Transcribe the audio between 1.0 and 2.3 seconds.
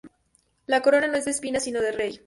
no es de espinas sino de rey.